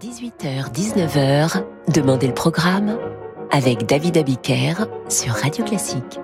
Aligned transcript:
18h-19h, 0.00 1.62
Demandez 1.88 2.26
le 2.26 2.34
programme 2.34 2.98
avec 3.50 3.86
David 3.86 4.18
Abiker 4.18 4.74
sur 5.08 5.32
Radio 5.32 5.64
Classique. 5.64 6.20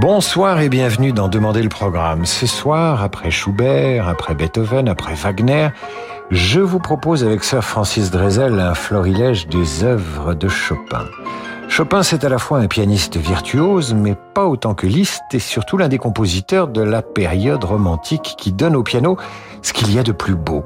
Bonsoir 0.00 0.60
et 0.60 0.70
bienvenue 0.70 1.12
dans 1.12 1.28
Demandez 1.28 1.62
le 1.62 1.68
programme. 1.68 2.24
Ce 2.24 2.46
soir, 2.46 3.02
après 3.02 3.30
Schubert, 3.30 4.08
après 4.08 4.34
Beethoven, 4.34 4.88
après 4.88 5.14
Wagner, 5.14 5.68
je 6.30 6.60
vous 6.60 6.78
propose 6.78 7.22
avec 7.22 7.44
Sir 7.44 7.62
Francis 7.62 8.10
Drezel 8.10 8.58
un 8.58 8.74
florilège 8.74 9.46
des 9.48 9.84
œuvres 9.84 10.32
de 10.32 10.48
Chopin. 10.48 11.04
Chopin, 11.68 12.02
c'est 12.02 12.24
à 12.24 12.30
la 12.30 12.38
fois 12.38 12.60
un 12.60 12.66
pianiste 12.66 13.18
virtuose, 13.18 13.92
mais 13.92 14.14
pas 14.32 14.46
autant 14.46 14.72
que 14.72 14.86
Liszt, 14.86 15.22
et 15.32 15.38
surtout 15.38 15.76
l'un 15.76 15.88
des 15.88 15.98
compositeurs 15.98 16.68
de 16.68 16.80
la 16.80 17.02
période 17.02 17.64
romantique 17.64 18.36
qui 18.38 18.52
donne 18.52 18.74
au 18.74 18.82
piano 18.82 19.18
ce 19.60 19.74
qu'il 19.74 19.92
y 19.94 19.98
a 19.98 20.02
de 20.02 20.12
plus 20.12 20.34
beau. 20.34 20.64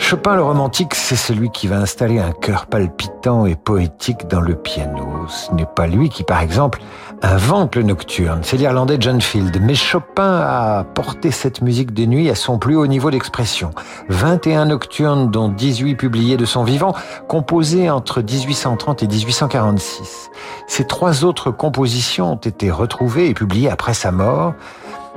Chopin 0.00 0.34
le 0.34 0.42
romantique, 0.42 0.94
c'est 0.96 1.14
celui 1.14 1.50
qui 1.50 1.68
va 1.68 1.76
installer 1.76 2.18
un 2.18 2.32
cœur 2.32 2.66
palpitant 2.66 3.46
et 3.46 3.54
poétique 3.54 4.26
dans 4.26 4.40
le 4.40 4.56
piano. 4.56 5.06
Ce 5.28 5.52
n'est 5.52 5.66
pas 5.66 5.86
lui 5.86 6.08
qui, 6.08 6.24
par 6.24 6.40
exemple, 6.40 6.80
invente 7.22 7.76
le 7.76 7.82
nocturne, 7.82 8.40
c'est 8.42 8.56
l'Irlandais 8.56 8.96
John 8.98 9.20
Field. 9.20 9.60
Mais 9.62 9.76
Chopin 9.76 10.40
a 10.40 10.82
porté 10.82 11.30
cette 11.30 11.60
musique 11.60 11.92
de 11.92 12.06
nuit 12.06 12.28
à 12.28 12.34
son 12.34 12.58
plus 12.58 12.74
haut 12.74 12.88
niveau 12.88 13.10
d'expression. 13.12 13.70
21 14.08 14.64
nocturnes, 14.64 15.30
dont 15.30 15.48
18 15.48 15.94
publiés 15.94 16.36
de 16.36 16.46
son 16.46 16.64
vivant, 16.64 16.94
composés 17.28 17.88
entre 17.88 18.20
1830 18.20 19.04
et 19.04 19.06
1846. 19.06 20.30
Ces 20.66 20.86
trois 20.86 21.24
autres 21.24 21.52
compositions 21.52 22.32
ont 22.32 22.36
été 22.36 22.72
retrouvées 22.72 23.28
et 23.28 23.34
publiées 23.34 23.70
après 23.70 23.94
sa 23.94 24.10
mort, 24.10 24.54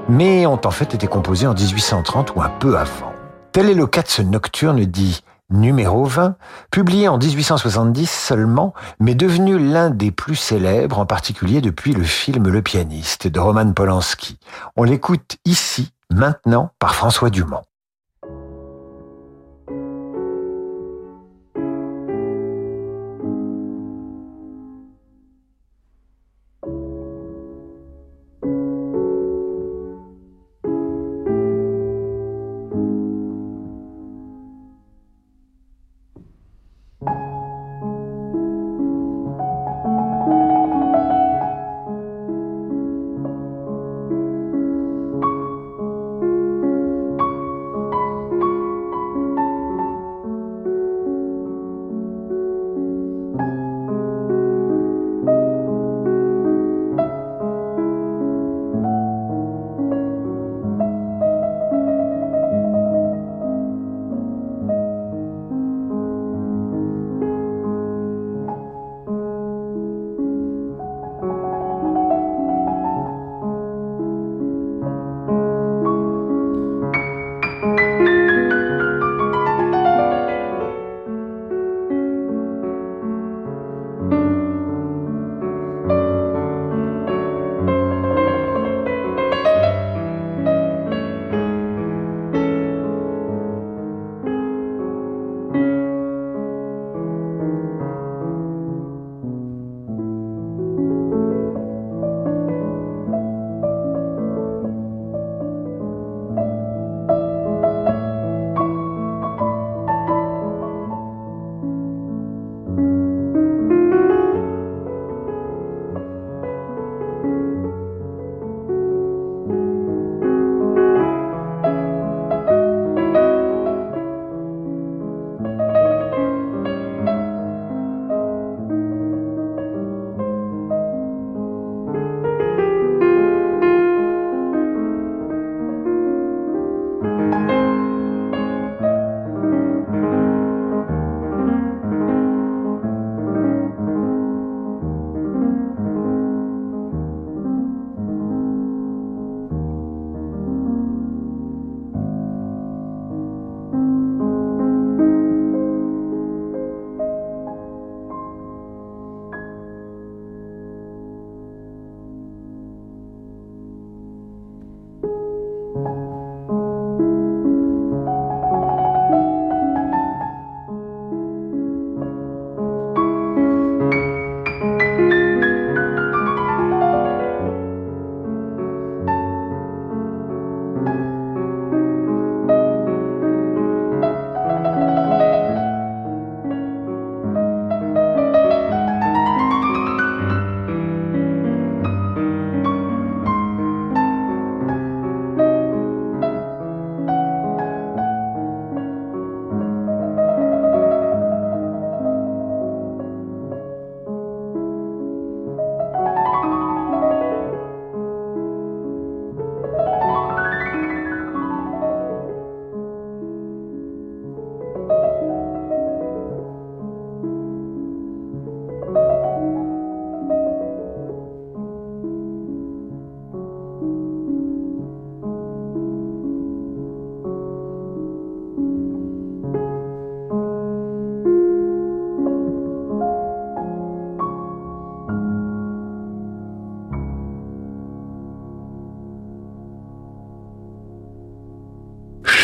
mais 0.07 0.45
ont 0.45 0.59
en 0.63 0.71
fait 0.71 0.93
été 0.93 1.07
composées 1.07 1.47
en 1.47 1.55
1830 1.55 2.35
ou 2.35 2.41
un 2.41 2.49
peu 2.49 2.77
avant. 2.77 3.12
Tel 3.53 3.69
est 3.69 3.75
le 3.75 3.85
cas 3.85 4.01
de 4.01 4.07
ce 4.07 4.23
nocturne 4.23 4.83
dit 4.83 5.21
numéro 5.51 6.05
20, 6.05 6.37
publié 6.71 7.07
en 7.07 7.19
1870 7.19 8.09
seulement, 8.09 8.73
mais 8.99 9.13
devenu 9.13 9.59
l'un 9.59 9.91
des 9.91 10.09
plus 10.09 10.35
célèbres, 10.35 10.97
en 10.97 11.05
particulier 11.05 11.61
depuis 11.61 11.93
le 11.93 12.03
film 12.03 12.47
Le 12.47 12.63
pianiste 12.63 13.27
de 13.27 13.39
Roman 13.39 13.71
Polanski. 13.71 14.39
On 14.75 14.81
l'écoute 14.83 15.37
ici, 15.45 15.93
maintenant, 16.09 16.71
par 16.79 16.95
François 16.95 17.29
Dumont. 17.29 17.61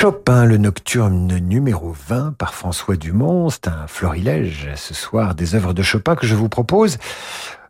Chopin, 0.02 0.46
le 0.46 0.56
nocturne 0.56 1.40
numéro 1.40 1.92
20 2.08 2.38
par 2.38 2.54
François 2.54 2.96
Dumont. 2.96 3.50
C'est 3.50 3.68
un 3.68 3.86
florilège 3.86 4.70
ce 4.78 4.94
soir 4.94 5.36
des 5.36 5.56
œuvres 5.56 5.74
de 5.74 5.84
Chopin 5.84 6.16
que 6.16 6.26
je 6.26 6.36
vous 6.36 6.48
propose. 6.48 6.98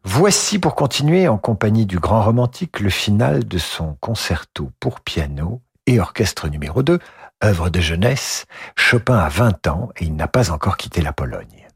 Voici 0.04 0.60
pour 0.60 0.76
continuer 0.76 1.28
en 1.28 1.40
compagnie 1.40 1.88
du 1.88 1.98
grand 1.98 2.22
romantique 2.22 2.82
le 2.82 2.92
final 2.92 3.46
de 3.46 3.58
son 3.58 3.96
concerto 4.00 4.70
pour 4.80 5.00
piano 5.00 5.64
et 5.88 6.00
orchestre 6.00 6.50
numéro 6.50 6.84
2, 6.84 7.00
œuvre 7.44 7.72
de 7.72 7.80
jeunesse. 7.80 8.46
Chopin 8.76 9.18
a 9.18 9.30
20 9.30 9.66
ans 9.66 9.90
et 9.98 10.06
il 10.06 10.16
n'a 10.16 10.28
pas 10.28 10.52
encore 10.52 10.78
quitté 10.78 11.02
la 11.02 11.14
Pologne. 11.14 11.69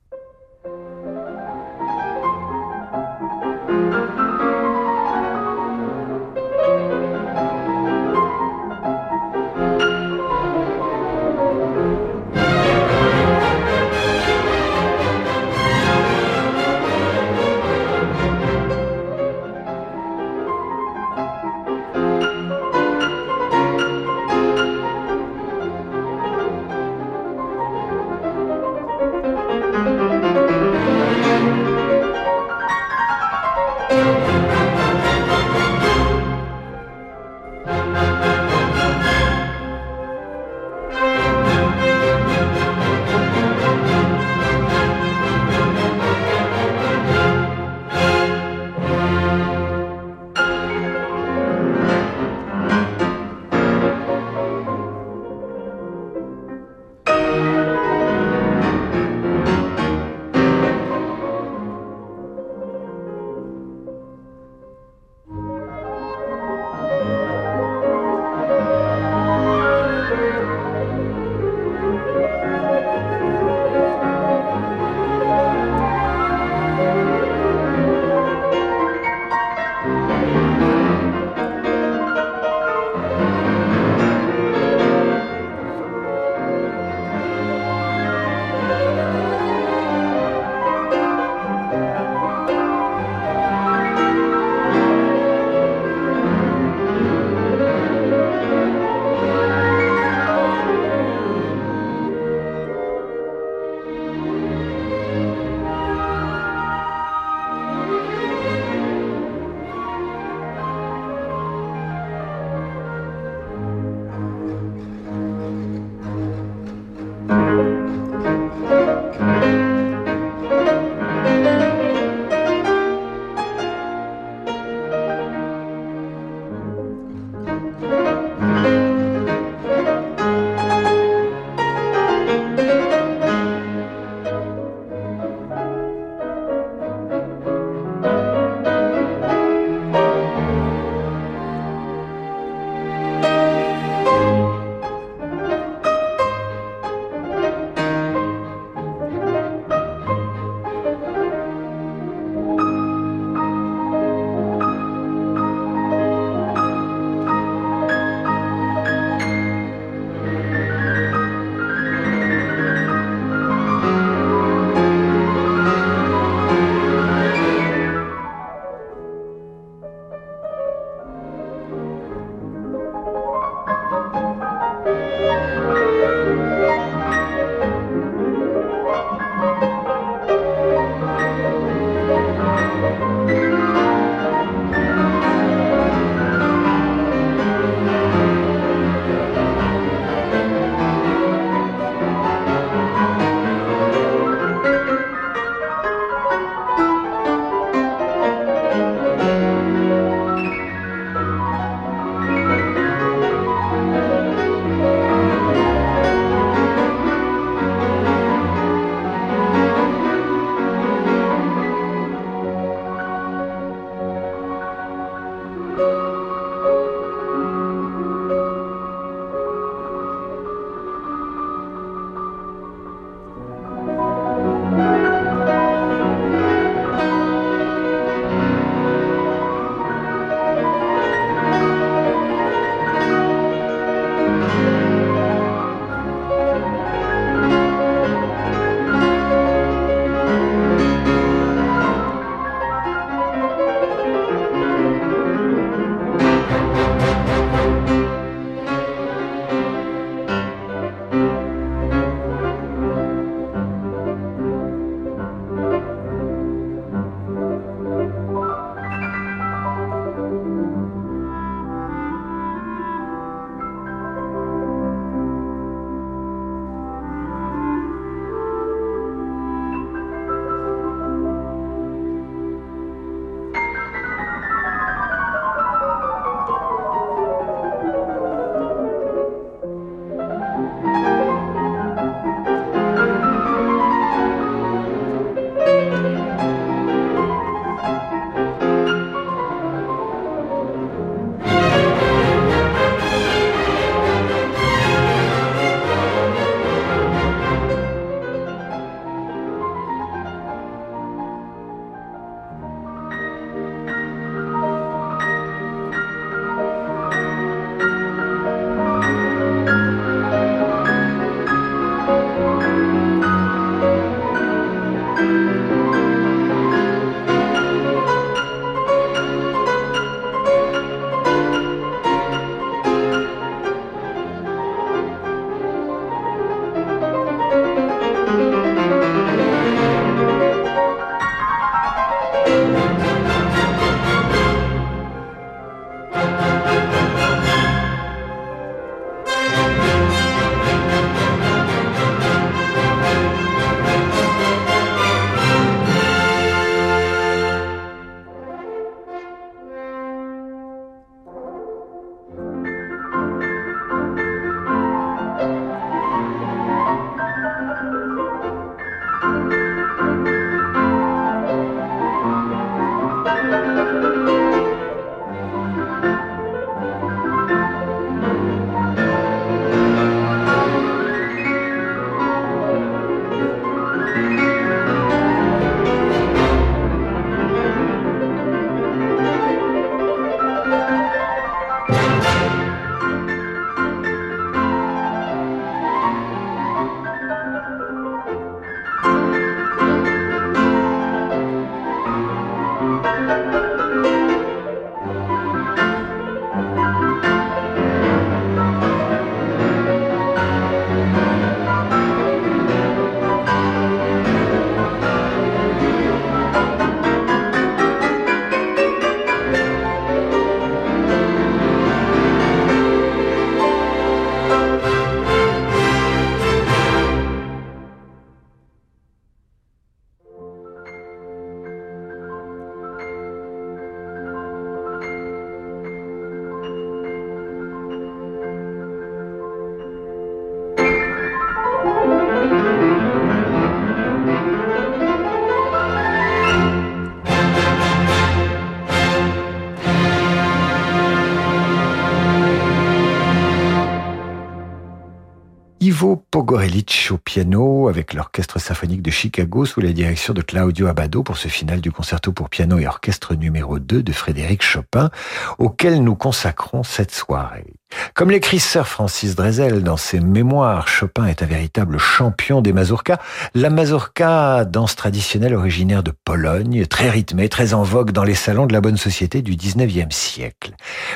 Pogorelic 446.44 447.08
au 447.10 447.18
piano 447.18 447.88
avec 447.88 448.14
l'Orchestre 448.14 448.60
symphonique 448.60 449.02
de 449.02 449.12
Chicago 449.12 449.64
sous 449.64 449.80
la 449.80 449.94
direction 449.94 450.34
de 450.34 450.42
Claudio 450.42 450.88
Abbado 450.88 451.24
pour 451.24 451.38
ce 451.38 451.48
final 451.48 451.80
du 451.80 451.90
concerto 451.90 452.34
pour 452.34 452.50
piano 452.50 452.78
et 452.80 452.86
orchestre 452.86 453.34
numéro 453.34 453.80
2 453.80 454.04
de 454.04 454.12
Frédéric 454.12 454.62
Chopin 454.62 455.10
auquel 455.58 456.04
nous 456.04 456.16
consacrons 456.16 456.84
cette 456.84 457.12
soirée. 457.16 457.76
Comme 458.14 458.32
l'écrit 458.32 458.60
Sir 458.60 458.88
Francis 458.88 459.36
Drezel 459.36 459.84
dans 459.84 459.98
ses 459.98 460.20
mémoires, 460.20 460.88
Chopin 460.88 461.26
est 461.26 461.42
un 461.42 461.46
véritable 461.46 461.98
champion 461.98 462.62
des 462.62 462.74
mazurkas. 462.74 463.20
La 463.56 463.70
mazurka, 463.70 464.66
danse 464.66 464.96
traditionnelle 464.96 465.56
originaire 465.56 466.04
de 466.04 466.12
Pologne, 466.12 466.86
très 466.86 467.10
rythmée, 467.10 467.50
très 467.50 467.74
en 467.74 467.84
vogue 467.84 468.12
dans 468.12 468.24
les 468.24 468.36
salons 468.36 468.66
de 468.66 468.74
la 468.74 468.82
bonne 468.82 468.98
société 468.98 469.42
du 469.42 469.56
19e 469.56 470.12
siècle. 470.12 470.72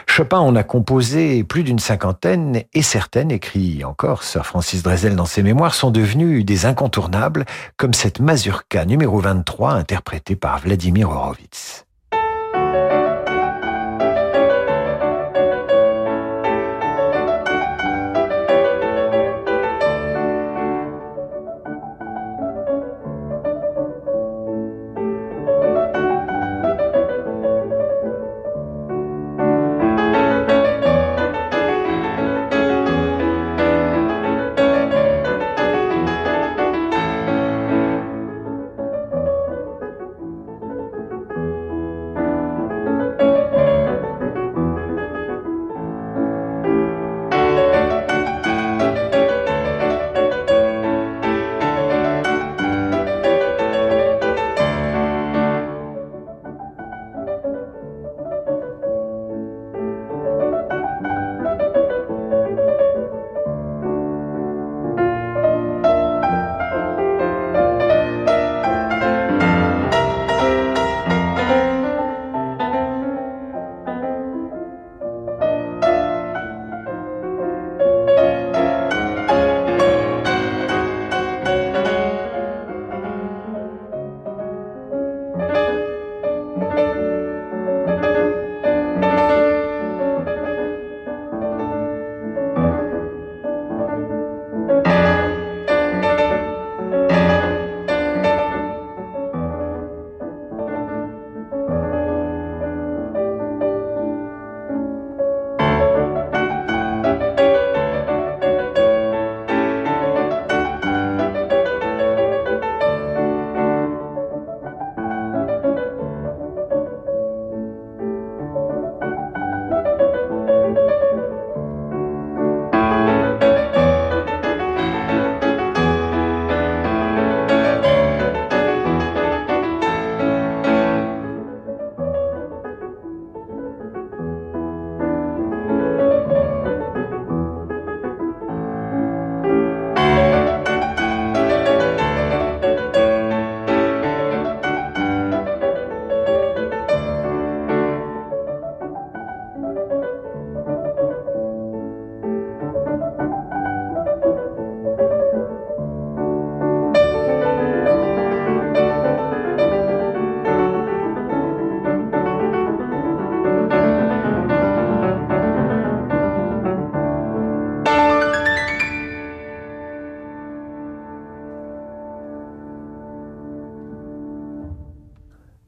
Chopin 0.05 0.39
en 0.39 0.55
a 0.55 0.63
composé 0.63 1.43
plus 1.43 1.63
d'une 1.63 1.79
cinquantaine 1.79 2.63
et 2.74 2.81
certaines, 2.81 3.31
écrit 3.31 3.84
encore 3.84 4.24
Sir 4.24 4.46
Francis 4.46 4.84
Drezel 4.84 5.15
dans 5.15 5.25
ses 5.25 5.43
mémoires, 5.43 5.75
sont 5.75 5.91
devenues 5.91 6.43
des 6.43 6.65
incontournables, 6.65 7.46
comme 7.77 7.93
cette 7.93 8.19
mazurka 8.19 8.86
numéro 8.86 9.19
23 9.19 9.72
interprétée 9.72 10.36
par 10.36 10.60
Vladimir 10.60 11.10
Horowitz. 11.10 11.87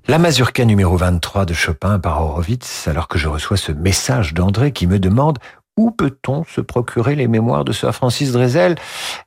La 0.09 0.17
mazurka 0.17 0.65
numéro 0.65 0.97
23 0.97 1.45
de 1.45 1.53
Chopin 1.53 1.99
par 1.99 2.19
Horowitz, 2.19 2.87
alors 2.87 3.07
que 3.07 3.19
je 3.19 3.27
reçois 3.27 3.57
ce 3.57 3.71
message 3.71 4.33
d'André 4.33 4.71
qui 4.71 4.87
me 4.87 4.97
demande 4.97 5.37
où 5.79 5.91
peut-on 5.91 6.43
se 6.43 6.59
procurer 6.59 7.15
les 7.15 7.29
mémoires 7.29 7.63
de 7.63 7.71
Sir 7.71 7.95
Francis 7.95 8.33
Drezel? 8.33 8.75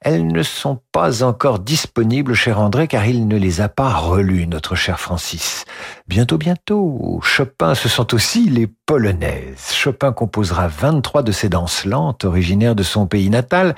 Elles 0.03 0.27
ne 0.27 0.43
sont 0.43 0.81
pas 0.93 1.23
encore 1.23 1.61
disponibles, 1.61 2.35
cher 2.35 2.61
André, 2.61 2.89
car 2.89 3.07
il 3.07 3.27
ne 3.27 3.39
les 3.39 3.63
a 3.63 3.71
pas 3.71 3.89
relues, 3.89 4.47
notre 4.47 4.75
cher 4.75 5.01
Francis. 5.01 5.65
Bientôt, 6.09 6.37
bientôt. 6.37 7.21
Chopin, 7.23 7.75
ce 7.75 7.89
sont 7.89 8.13
aussi 8.13 8.51
les 8.51 8.67
polonaises. 8.67 9.73
Chopin 9.73 10.13
composera 10.13 10.69
23 10.69 11.23
de 11.23 11.33
ces 11.33 11.49
danses 11.49 11.87
lentes 11.87 12.27
originaires 12.27 12.75
de 12.75 12.83
son 12.83 13.07
pays 13.07 13.31
natal. 13.31 13.75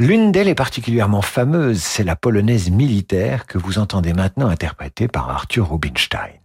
L'une 0.00 0.32
d'elles 0.32 0.48
est 0.48 0.56
particulièrement 0.56 1.22
fameuse, 1.22 1.80
c'est 1.80 2.02
la 2.02 2.16
polonaise 2.16 2.68
militaire 2.72 3.46
que 3.46 3.58
vous 3.58 3.78
entendez 3.78 4.12
maintenant 4.12 4.48
interprétée 4.48 5.06
par 5.06 5.30
Arthur 5.30 5.70
Rubinstein. 5.70 6.41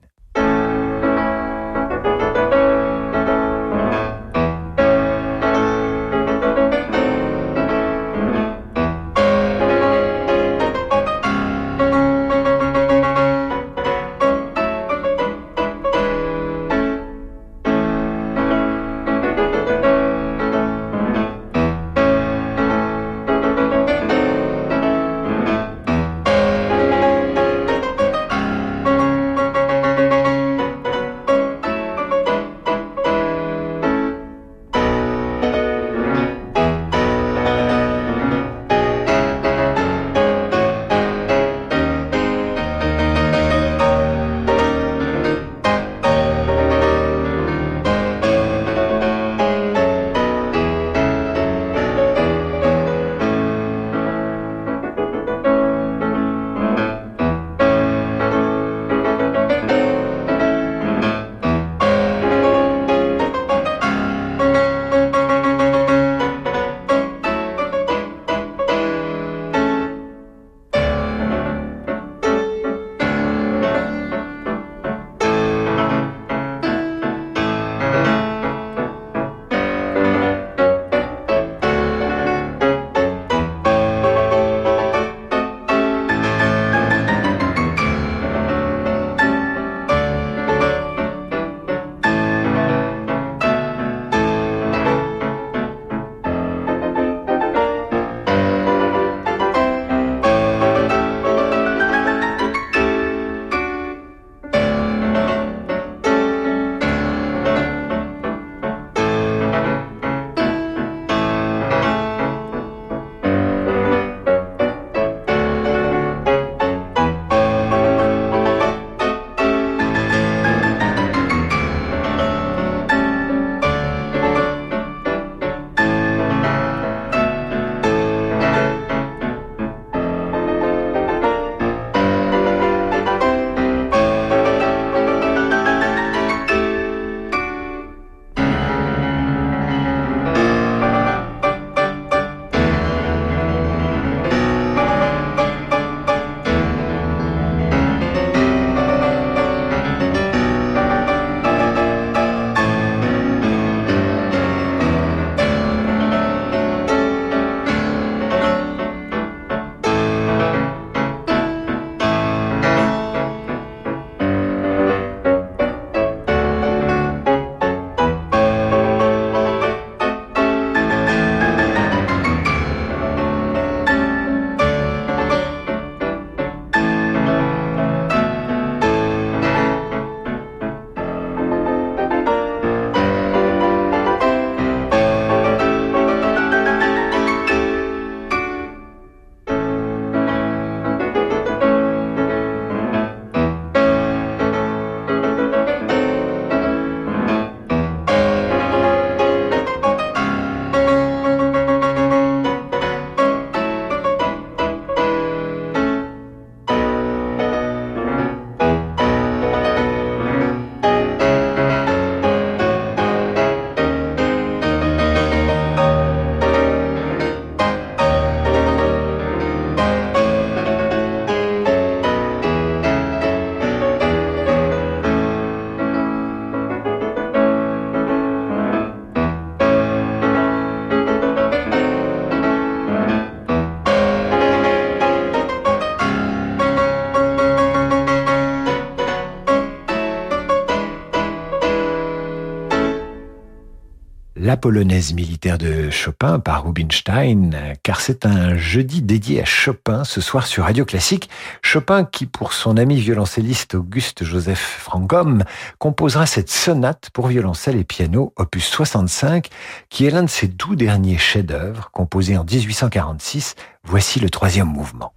Polonaise 244.58 245.14
militaire 245.14 245.58
de 245.58 245.90
Chopin 245.90 246.40
par 246.40 246.66
Rubinstein, 246.66 247.52
car 247.84 248.02
c'est 248.02 248.26
un 248.26 248.58
jeudi 248.58 249.02
dédié 249.02 249.42
à 249.42 249.46
Chopin 249.46 250.04
ce 250.04 250.20
soir 250.20 250.46
sur 250.48 250.66
Radio 250.66 250.84
Classique. 250.84 251.30
Chopin 251.62 252.04
qui, 252.04 252.26
pour 252.26 252.54
son 252.54 252.76
ami 252.76 253.00
violoncelliste 253.00 253.76
Auguste 253.76 254.24
Joseph 254.24 254.60
Frankom, 254.60 255.44
composera 255.78 256.26
cette 256.26 256.50
sonate 256.50 257.10
pour 257.14 257.28
violoncelle 257.28 257.78
et 257.78 257.84
piano, 257.84 258.34
opus 258.36 258.66
65, 258.66 259.48
qui 259.90 260.06
est 260.06 260.10
l'un 260.10 260.24
de 260.24 260.30
ses 260.30 260.48
doux 260.48 260.76
derniers 260.76 261.18
chefs-d'œuvre, 261.18 261.90
composé 261.92 262.38
en 262.38 262.44
1846. 262.44 263.56
Voici 263.84 264.20
le 264.20 264.30
troisième 264.30 264.68
mouvement. 264.68 265.14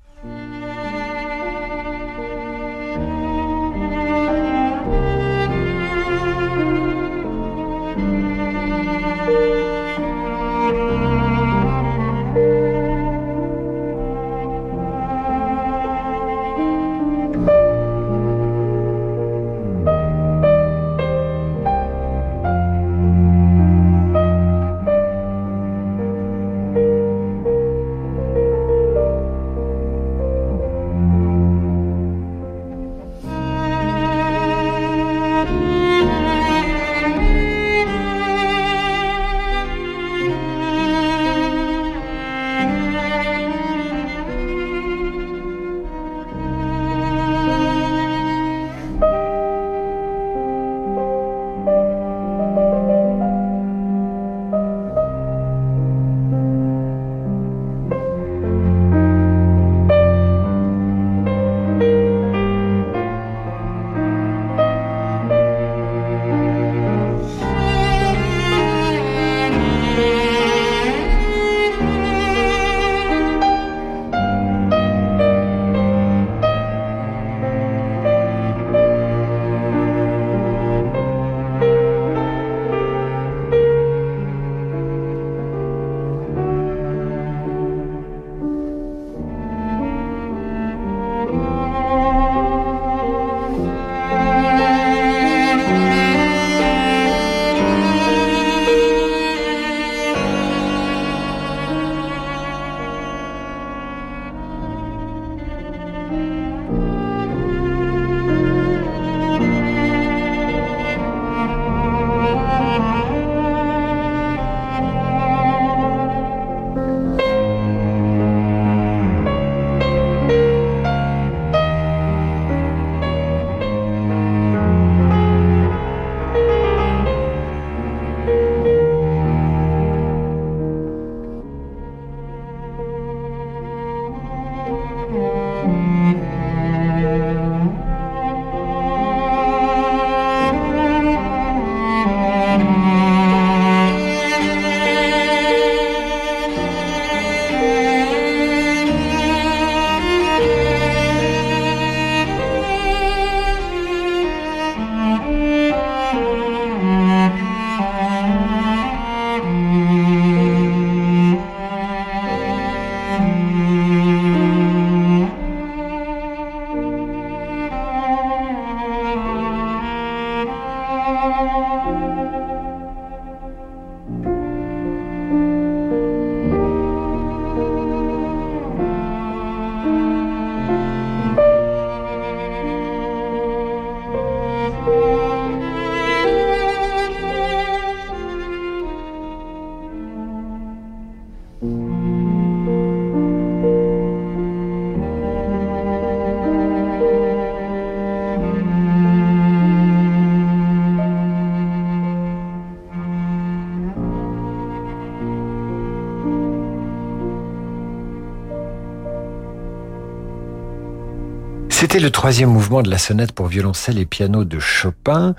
Le 212.01 212.11
troisième 212.11 212.49
mouvement 212.49 212.81
de 212.81 212.89
la 212.89 212.97
sonate 212.97 213.33
pour 213.33 213.49
violoncelle 213.49 213.99
et 213.99 214.07
piano 214.07 214.45
de 214.45 214.59
Chopin, 214.59 215.35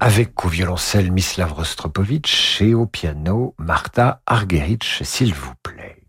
avec 0.00 0.44
au 0.44 0.48
violoncelle 0.48 1.12
Mislav 1.12 1.52
Rostropovitch 1.52 2.60
et 2.60 2.74
au 2.74 2.86
piano 2.86 3.54
Marta 3.56 4.20
Argerich, 4.26 5.02
s'il 5.04 5.32
vous 5.32 5.52
plaît. 5.62 6.02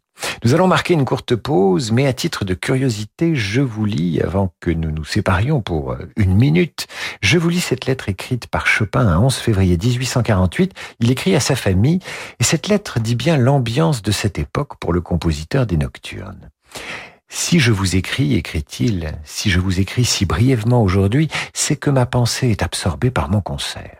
Nous 0.43 0.55
allons 0.55 0.65
marquer 0.65 0.95
une 0.95 1.05
courte 1.05 1.35
pause, 1.35 1.91
mais 1.91 2.07
à 2.07 2.13
titre 2.13 2.43
de 2.43 2.55
curiosité, 2.55 3.35
je 3.35 3.61
vous 3.61 3.85
lis, 3.85 4.19
avant 4.19 4.51
que 4.59 4.71
nous 4.71 4.89
nous 4.89 5.05
séparions 5.05 5.61
pour 5.61 5.91
euh, 5.91 6.09
une 6.17 6.33
minute, 6.33 6.87
je 7.21 7.37
vous 7.37 7.49
lis 7.49 7.61
cette 7.61 7.85
lettre 7.85 8.09
écrite 8.09 8.47
par 8.47 8.65
Chopin 8.65 9.05
un 9.05 9.19
11 9.19 9.35
février 9.35 9.77
1848. 9.77 10.73
Il 11.01 11.11
écrit 11.11 11.35
à 11.35 11.39
sa 11.39 11.55
famille, 11.55 11.99
et 12.39 12.43
cette 12.43 12.67
lettre 12.67 12.99
dit 12.99 13.15
bien 13.15 13.37
l'ambiance 13.37 14.01
de 14.01 14.11
cette 14.11 14.39
époque 14.39 14.79
pour 14.79 14.91
le 14.91 15.01
compositeur 15.01 15.67
des 15.67 15.77
Nocturnes. 15.77 16.49
Si 17.29 17.59
je 17.59 17.71
vous 17.71 17.95
écris, 17.95 18.35
écrit-il, 18.35 19.13
si 19.23 19.49
je 19.49 19.59
vous 19.59 19.79
écris 19.79 20.05
si 20.05 20.25
brièvement 20.25 20.83
aujourd'hui, 20.83 21.29
c'est 21.53 21.75
que 21.75 21.89
ma 21.89 22.05
pensée 22.05 22.49
est 22.49 22.63
absorbée 22.63 23.11
par 23.11 23.29
mon 23.29 23.41
concert. 23.41 23.97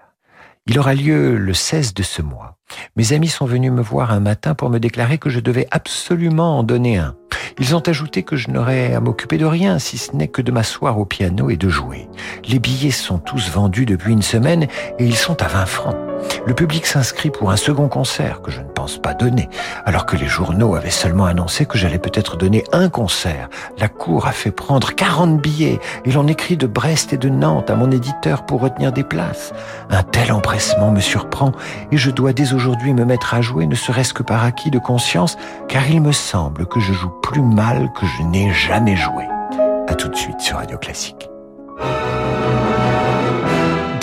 Il 0.65 0.79
aura 0.79 0.93
lieu 0.93 1.37
le 1.37 1.53
16 1.53 1.93
de 1.93 2.03
ce 2.03 2.21
mois. 2.21 2.57
Mes 2.95 3.13
amis 3.13 3.27
sont 3.27 3.45
venus 3.45 3.71
me 3.71 3.81
voir 3.81 4.11
un 4.11 4.19
matin 4.19 4.53
pour 4.53 4.69
me 4.69 4.79
déclarer 4.79 5.17
que 5.17 5.29
je 5.29 5.39
devais 5.39 5.67
absolument 5.71 6.59
en 6.59 6.63
donner 6.63 6.97
un. 6.97 7.15
Ils 7.59 7.75
ont 7.75 7.87
ajouté 7.87 8.23
que 8.23 8.35
je 8.35 8.49
n'aurais 8.49 8.93
à 8.93 8.99
m'occuper 8.99 9.37
de 9.37 9.45
rien 9.45 9.79
si 9.79 9.97
ce 9.97 10.15
n'est 10.15 10.27
que 10.27 10.41
de 10.41 10.51
m'asseoir 10.51 10.97
au 10.97 11.05
piano 11.05 11.49
et 11.49 11.57
de 11.57 11.69
jouer. 11.69 12.07
Les 12.47 12.59
billets 12.59 12.91
sont 12.91 13.19
tous 13.19 13.49
vendus 13.49 13.85
depuis 13.85 14.13
une 14.13 14.21
semaine 14.21 14.63
et 14.97 15.05
ils 15.05 15.15
sont 15.15 15.41
à 15.41 15.47
20 15.47 15.65
francs. 15.65 15.95
Le 16.45 16.53
public 16.53 16.85
s'inscrit 16.85 17.29
pour 17.29 17.51
un 17.51 17.57
second 17.57 17.89
concert 17.89 18.41
que 18.41 18.49
je 18.49 18.61
ne 18.61 18.67
pense 18.67 18.97
pas 18.97 19.13
donner, 19.13 19.49
alors 19.85 20.05
que 20.05 20.15
les 20.15 20.27
journaux 20.27 20.75
avaient 20.75 20.89
seulement 20.89 21.25
annoncé 21.25 21.65
que 21.65 21.77
j'allais 21.77 21.99
peut-être 21.99 22.37
donner 22.37 22.63
un 22.71 22.89
concert. 22.89 23.49
La 23.77 23.89
cour 23.89 24.27
a 24.27 24.31
fait 24.31 24.51
prendre 24.51 24.95
40 24.95 25.41
billets 25.41 25.79
et 26.05 26.11
l'on 26.11 26.27
écrit 26.27 26.57
de 26.57 26.65
Brest 26.67 27.13
et 27.13 27.17
de 27.17 27.29
Nantes 27.29 27.69
à 27.69 27.75
mon 27.75 27.91
éditeur 27.91 28.45
pour 28.45 28.61
retenir 28.61 28.91
des 28.93 29.03
places. 29.03 29.53
Un 29.89 30.03
tel 30.03 30.31
empressement 30.31 30.91
me 30.91 31.01
surprend 31.01 31.51
et 31.91 31.97
je 31.97 32.09
dois 32.09 32.33
dès 32.33 32.53
aujourd'hui 32.53 32.62
me 32.71 33.05
mettre 33.05 33.33
à 33.33 33.41
jouer, 33.41 33.67
ne 33.67 33.75
serait-ce 33.75 34.13
que 34.13 34.23
par 34.23 34.43
acquis 34.43 34.71
de 34.71 34.79
conscience, 34.79 35.37
car 35.67 35.89
il 35.89 36.01
me 36.01 36.11
semble 36.11 36.65
que 36.65 36.79
je 36.79 36.93
joue 36.93 37.11
plus 37.21 37.41
mal 37.41 37.91
que 37.93 38.05
je 38.05 38.23
n'ai 38.23 38.53
jamais 38.53 38.95
joué. 38.95 39.25
À 39.87 39.95
tout 39.95 40.07
de 40.07 40.15
suite 40.15 40.39
sur 40.39 40.57
Radio 40.57 40.77
Classique. 40.77 41.32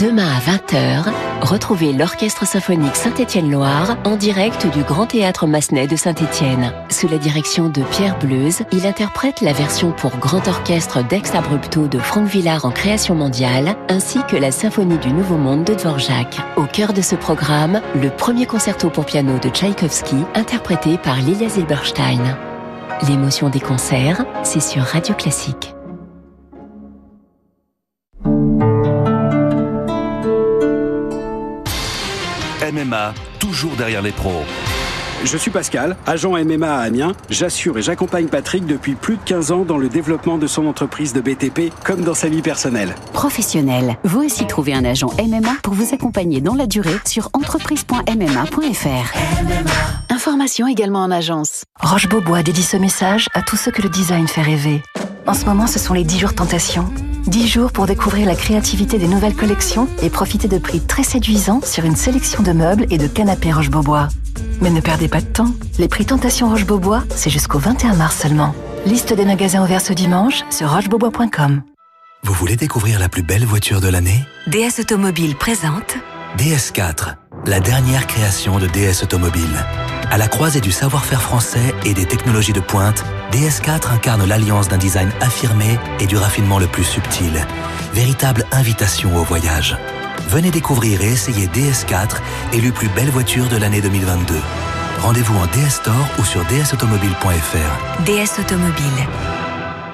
Demain 0.01 0.29
à 0.35 0.41
20h, 0.41 1.13
retrouvez 1.43 1.93
l'Orchestre 1.93 2.47
symphonique 2.47 2.97
Saint-Étienne-Loire 2.97 3.99
en 4.05 4.17
direct 4.17 4.67
du 4.69 4.83
Grand 4.83 5.05
Théâtre 5.05 5.47
Massenet 5.47 5.89
de 5.89 5.97
Saint-Étienne. 5.97 6.73
Sous 6.89 7.07
la 7.07 7.19
direction 7.19 7.69
de 7.69 7.83
Pierre 7.83 8.19
Bleuze, 8.19 8.63
il 8.73 8.87
interprète 8.87 9.43
la 9.43 9.53
version 9.53 9.93
pour 9.93 10.17
grand 10.17 10.49
orchestre 10.49 11.07
d'Ex 11.07 11.35
Abrupto 11.35 11.87
de 11.87 11.99
Franck 11.99 12.29
Villard 12.29 12.65
en 12.65 12.71
création 12.71 13.15
mondiale, 13.15 13.77
ainsi 13.91 14.21
que 14.27 14.37
la 14.37 14.53
Symphonie 14.53 14.97
du 14.97 15.13
Nouveau 15.13 15.37
Monde 15.37 15.65
de 15.65 15.75
Dvorak. 15.75 16.39
Au 16.57 16.65
cœur 16.65 16.95
de 16.95 17.03
ce 17.03 17.15
programme, 17.15 17.83
le 18.01 18.09
premier 18.09 18.47
concerto 18.47 18.89
pour 18.89 19.05
piano 19.05 19.39
de 19.39 19.51
Tchaïkovski, 19.51 20.17
interprété 20.35 20.97
par 20.97 21.17
Lilia 21.17 21.51
Zilberstein. 21.51 22.39
L'émotion 23.07 23.51
des 23.51 23.61
concerts, 23.61 24.25
c'est 24.45 24.63
sur 24.63 24.83
Radio 24.83 25.15
Classique. 25.15 25.75
MMA, 32.73 33.15
toujours 33.39 33.77
derrière 33.77 34.03
les 34.03 34.13
pros. 34.13 34.45
Je 35.23 35.37
suis 35.37 35.51
Pascal, 35.51 35.97
agent 36.07 36.31
MMA 36.31 36.75
à 36.75 36.81
Amiens. 36.81 37.13
J'assure 37.29 37.77
et 37.77 37.83
j'accompagne 37.83 38.29
Patrick 38.29 38.65
depuis 38.65 38.95
plus 38.95 39.17
de 39.17 39.23
15 39.23 39.53
ans 39.53 39.65
dans 39.65 39.77
le 39.77 39.91
développement 39.91 40.39
de 40.39 40.47
son 40.47 40.67
entreprise 40.67 41.13
de 41.13 41.21
BTP 41.21 41.73
comme 41.85 42.03
dans 42.03 42.15
sa 42.15 42.29
vie 42.29 42.41
personnelle. 42.41 42.95
Professionnel, 43.13 43.97
vous 44.03 44.23
aussi 44.23 44.47
trouvez 44.47 44.73
un 44.73 44.85
agent 44.85 45.11
MMA 45.19 45.57
pour 45.63 45.75
vous 45.75 45.93
accompagner 45.93 46.41
dans 46.41 46.55
la 46.55 46.67
durée 46.67 46.97
sur 47.05 47.29
entreprise.mma.fr. 47.35 49.19
Information 50.09 50.67
également 50.67 51.03
en 51.03 51.11
agence. 51.11 51.65
Roche 51.81 52.09
Beaubois 52.09 52.43
dédie 52.43 52.63
ce 52.63 52.79
message 52.79 53.29
à 53.35 53.43
tous 53.43 53.57
ceux 53.57 53.73
que 53.73 53.83
le 53.83 53.91
design 53.91 54.27
fait 54.27 54.43
rêver. 54.43 54.83
En 55.27 55.35
ce 55.35 55.45
moment, 55.45 55.67
ce 55.67 55.79
sont 55.79 55.93
les 55.93 56.05
10 56.05 56.19
jours 56.19 56.35
tentation. 56.35 56.91
10 57.27 57.49
jours 57.49 57.73
pour 57.73 57.87
découvrir 57.87 58.27
la 58.27 58.35
créativité 58.35 58.99
des 58.99 59.09
nouvelles 59.09 59.35
collections 59.35 59.89
et 60.03 60.11
profiter 60.11 60.49
de 60.49 60.59
prix 60.59 60.81
très 60.81 61.03
séduisants 61.03 61.61
sur 61.63 61.85
une 61.85 61.97
sélection 61.97 62.43
de 62.43 62.53
meubles 62.53 62.87
et 62.91 62.99
de 62.99 63.07
canapés 63.07 63.53
Roche 63.53 63.71
Beaubois. 63.71 64.09
Mais 64.61 64.71
ne 64.71 64.81
perdez 64.81 65.09
pas 65.09 65.21
de 65.21 65.27
temps. 65.27 65.53
Les 65.79 65.89
prix 65.89 66.05
Tentation 66.07 66.49
Roche 66.49 66.67
Beaubois, 66.67 67.05
c'est 67.15 67.31
jusqu'au 67.31 67.59
21 67.59 67.95
mars 67.95 68.17
seulement. 68.17 68.55
Liste 68.87 69.13
des 69.13 69.25
magasins 69.25 69.63
ouverts 69.63 69.81
ce 69.81 69.93
dimanche 69.93 70.45
sur 70.51 70.71
rochebeaubois.com. 70.71 71.63
Vous 72.23 72.35
voulez 72.35 72.57
découvrir 72.57 72.99
la 72.99 73.09
plus 73.09 73.23
belle 73.23 73.45
voiture 73.45 73.81
de 73.81 73.89
l'année? 73.89 74.25
DS 74.47 74.81
Automobile 74.81 75.37
présente 75.37 75.97
DS4, 76.39 77.17
la 77.47 77.61
dernière 77.61 78.07
création 78.07 78.59
de 78.59 78.67
DS 78.67 79.03
Automobile. 79.03 79.65
À 80.11 80.19
la 80.19 80.27
croisée 80.27 80.61
du 80.61 80.73
savoir-faire 80.73 81.23
français 81.23 81.73
et 81.85 81.95
des 81.95 82.05
technologies 82.05 82.53
de 82.53 82.59
pointe, 82.59 83.05
DS4 83.31 83.93
incarne 83.93 84.27
l'alliance 84.27 84.69
d'un 84.69 84.77
design 84.77 85.13
affirmé 85.21 85.79
et 86.01 86.07
du 86.07 86.17
raffinement 86.17 86.59
le 86.59 86.67
plus 86.67 86.83
subtil. 86.83 87.47
Véritable 87.95 88.45
invitation 88.51 89.17
au 89.17 89.23
voyage. 89.23 89.77
Venez 90.29 90.51
découvrir 90.51 91.01
et 91.03 91.13
essayer 91.13 91.47
DS4, 91.47 92.17
élu 92.53 92.73
plus 92.73 92.89
belle 92.89 93.11
voiture 93.11 93.49
de 93.49 93.57
l'année 93.57 93.81
2022. 93.81 94.35
Rendez-vous 95.01 95.39
en 95.39 95.47
DS 95.47 95.77
Store 95.77 95.95
ou 96.19 96.25
sur 96.25 96.45
dsautomobile.fr. 96.47 98.03
DS 98.05 98.41
Automobile. 98.41 99.09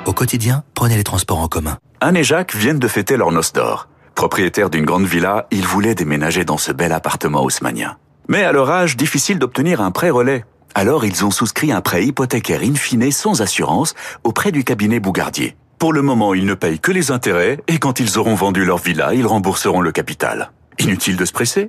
Au 0.06 0.14
quotidien, 0.14 0.64
prenez 0.74 0.96
les 0.96 1.04
transports 1.04 1.40
en 1.40 1.48
commun. 1.48 1.76
Anne 2.00 2.16
et 2.16 2.24
Jacques 2.24 2.54
viennent 2.54 2.78
de 2.78 2.88
fêter 2.88 3.18
leur 3.18 3.32
noce 3.32 3.52
d'or. 3.52 3.88
Propriétaires 4.14 4.70
d'une 4.70 4.86
grande 4.86 5.04
villa, 5.04 5.46
ils 5.50 5.66
voulaient 5.66 5.94
déménager 5.94 6.46
dans 6.46 6.56
ce 6.56 6.72
bel 6.72 6.92
appartement 6.92 7.42
haussmanien. 7.42 7.98
Mais 8.28 8.44
à 8.44 8.52
leur 8.52 8.70
âge, 8.70 8.96
difficile 8.96 9.38
d'obtenir 9.38 9.80
un 9.80 9.90
prêt 9.90 10.10
relais. 10.10 10.44
Alors 10.74 11.04
ils 11.04 11.24
ont 11.24 11.30
souscrit 11.30 11.72
un 11.72 11.80
prêt 11.80 12.04
hypothécaire 12.04 12.60
in 12.62 12.74
fine 12.74 13.10
sans 13.10 13.40
assurance 13.40 13.94
auprès 14.24 14.52
du 14.52 14.64
cabinet 14.64 15.00
Bougardier. 15.00 15.56
Pour 15.78 15.92
le 15.92 16.02
moment, 16.02 16.34
ils 16.34 16.46
ne 16.46 16.54
payent 16.54 16.80
que 16.80 16.92
les 16.92 17.10
intérêts 17.10 17.58
et 17.68 17.78
quand 17.78 18.00
ils 18.00 18.18
auront 18.18 18.34
vendu 18.34 18.64
leur 18.64 18.78
villa, 18.78 19.14
ils 19.14 19.26
rembourseront 19.26 19.80
le 19.80 19.92
capital. 19.92 20.50
Inutile 20.78 21.16
de 21.16 21.24
se 21.24 21.32
presser 21.32 21.68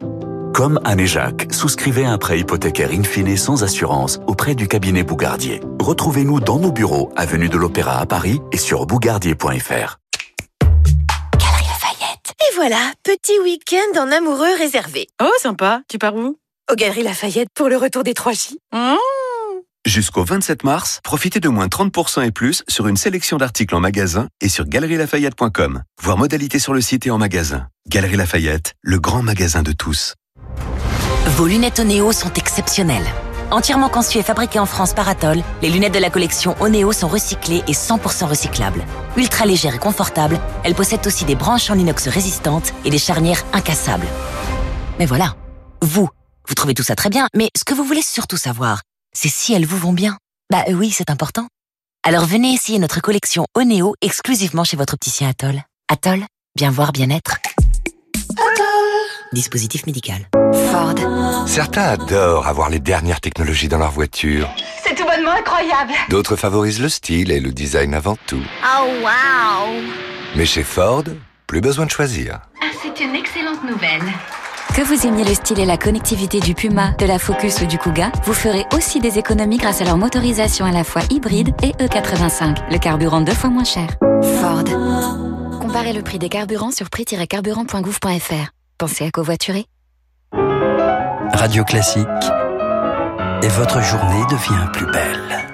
Comme 0.54 0.80
Anne 0.84 1.00
et 1.00 1.08
Jacques, 1.08 1.48
souscrivez 1.52 2.06
un 2.06 2.18
prêt 2.18 2.40
hypothécaire 2.40 2.90
in 2.92 3.04
fine 3.04 3.38
sans 3.38 3.64
assurance 3.64 4.20
auprès 4.28 4.56
du 4.56 4.68
cabinet 4.68 5.04
Bougardier. 5.04 5.62
Retrouvez-nous 5.80 6.40
dans 6.40 6.60
nos 6.60 6.72
bureaux, 6.72 7.12
avenue 7.16 7.50
de 7.50 7.58
l'Opéra 7.58 8.00
à 8.00 8.06
Paris 8.06 8.42
et 8.52 8.58
sur 8.58 8.86
bougardier.fr. 8.86 10.00
Et 12.40 12.56
voilà, 12.56 12.92
petit 13.04 13.40
week-end 13.40 14.00
en 14.00 14.12
amoureux 14.12 14.56
réservé. 14.58 15.08
Oh, 15.22 15.32
sympa. 15.40 15.82
Tu 15.90 15.98
pars 15.98 16.16
où? 16.16 16.38
Aux 16.70 16.76
Galeries 16.76 17.04
Lafayette 17.04 17.48
pour 17.56 17.70
le 17.70 17.78
retour 17.78 18.04
des 18.04 18.12
3J. 18.12 18.56
Mmh. 18.74 18.96
Jusqu'au 19.86 20.26
27 20.26 20.66
mars, 20.66 21.00
profitez 21.02 21.40
de 21.40 21.48
moins 21.48 21.68
30% 21.68 22.28
et 22.28 22.32
plus 22.32 22.66
sur 22.68 22.90
une 22.90 22.98
sélection 22.98 23.38
d'articles 23.38 23.74
en 23.74 23.80
magasin 23.80 24.28
et 24.42 24.50
sur 24.50 24.66
galerielafayette.com. 24.66 25.84
Voir 26.04 26.18
modalité 26.18 26.60
sur 26.60 26.74
le 26.74 26.82
site 26.82 27.08
et 27.08 27.10
en 27.10 27.18
magasin. 27.18 27.68
Galerie 27.88 28.18
Lafayette, 28.18 28.74
le 28.82 29.00
grand 29.00 29.22
magasin 29.22 29.64
de 29.64 29.72
tous. 29.72 30.16
Vos 31.38 31.48
lunettes 31.48 31.80
Oneo 31.80 32.12
sont 32.12 32.34
exceptionnelles. 32.34 33.08
Entièrement 33.50 33.88
conçues 33.88 34.18
et 34.18 34.24
fabriquées 34.24 34.60
en 34.60 34.66
France 34.66 34.94
par 34.94 35.08
Atoll, 35.08 35.44
les 35.62 35.70
lunettes 35.70 35.94
de 35.94 36.00
la 36.00 36.10
collection 36.10 36.54
Oneo 36.60 36.92
sont 36.92 37.08
recyclées 37.08 37.64
et 37.70 37.72
100% 37.72 38.26
recyclables. 38.26 38.84
Ultra 39.16 39.46
légères 39.46 39.76
et 39.76 39.80
confortables, 39.80 40.38
elles 40.66 40.76
possèdent 40.76 41.08
aussi 41.08 41.24
des 41.24 41.36
branches 41.36 41.70
en 41.70 41.80
inox 41.80 42.10
résistantes 42.10 42.74
et 42.84 42.90
des 42.90 42.98
charnières 42.98 43.46
incassables. 43.54 44.08
Mais 45.00 45.06
voilà, 45.06 45.34
vous, 45.82 46.10
vous 46.48 46.56
trouvez 46.56 46.74
tout 46.74 46.84
ça 46.84 46.96
très 46.96 47.10
bien, 47.10 47.28
mais 47.36 47.50
ce 47.58 47.64
que 47.66 47.74
vous 47.74 47.84
voulez 47.84 48.02
surtout 48.02 48.38
savoir, 48.38 48.82
c'est 49.14 49.30
si 49.30 49.54
elles 49.54 49.66
vous 49.66 49.78
vont 49.78 49.94
bien. 49.94 50.18
Bah 50.50 50.64
euh, 50.70 50.74
oui, 50.74 50.92
c'est 50.92 51.10
important. 51.10 51.48
Alors 52.04 52.26
venez 52.26 52.54
essayer 52.54 52.80
notre 52.80 53.02
collection 53.02 53.46
Oneo 53.56 53.96
exclusivement 54.02 54.64
chez 54.64 54.78
votre 54.78 54.94
opticien 54.94 55.28
Atoll. 55.30 55.62
Atoll, 55.90 56.26
bien 56.56 56.72
voir, 56.72 56.94
bien 56.94 57.10
être. 57.10 57.38
Dispositif 59.34 59.86
médical. 59.88 60.30
Ford. 60.72 60.96
Certains 61.48 61.84
adorent 61.84 62.48
avoir 62.48 62.70
les 62.70 62.80
dernières 62.80 63.20
technologies 63.20 63.68
dans 63.68 63.78
leur 63.78 63.92
voiture. 63.92 64.50
C'est 64.86 64.96
tout 64.96 65.04
bonnement 65.04 65.32
incroyable. 65.32 65.92
D'autres 66.10 66.38
favorisent 66.38 66.80
le 66.80 66.88
style 66.88 67.32
et 67.32 67.42
le 67.42 67.52
design 67.52 67.94
avant 67.94 68.18
tout. 68.26 68.44
Oh 68.64 68.86
wow. 69.02 69.82
Mais 70.38 70.46
chez 70.46 70.64
Ford, 70.64 71.04
plus 71.46 71.60
besoin 71.60 71.86
de 71.86 71.92
choisir. 71.92 72.40
Ah, 72.62 72.68
c'est 72.82 73.04
une 73.04 73.16
excellente 73.16 73.64
nouvelle. 73.66 74.04
Que 74.78 74.84
vous 74.84 75.08
aimiez 75.08 75.24
le 75.24 75.34
style 75.34 75.60
et 75.60 75.66
la 75.66 75.76
connectivité 75.76 76.40
du 76.40 76.54
Puma, 76.54 76.92
de 77.00 77.08
la 77.08 77.18
Focus 77.18 77.62
ou 77.62 77.66
du 77.66 77.80
Kuga, 77.80 78.12
vous 78.26 78.34
ferez 78.34 78.64
aussi 78.76 79.00
des 79.00 79.18
économies 79.18 79.58
grâce 79.58 79.82
à 79.82 79.86
leur 79.86 79.98
motorisation 79.98 80.68
à 80.68 80.72
la 80.72 80.84
fois 80.84 81.02
hybride 81.10 81.50
et 81.64 81.72
E85, 81.84 82.72
le 82.72 82.78
carburant 82.78 83.22
deux 83.22 83.34
fois 83.34 83.50
moins 83.50 83.64
cher. 83.64 83.88
Ford. 84.40 84.66
Comparez 85.60 85.94
le 85.94 86.04
prix 86.04 86.20
des 86.20 86.30
carburants 86.30 86.70
sur 86.70 86.92
prix-carburant.gouv.fr. 86.92 88.52
Pensez 88.78 89.04
à 89.04 89.10
covoiturer. 89.10 89.66
Radio 90.32 91.64
Classique. 91.64 92.06
Et 93.42 93.48
votre 93.48 93.82
journée 93.82 94.26
devient 94.30 94.68
plus 94.74 94.92
belle. 94.92 95.48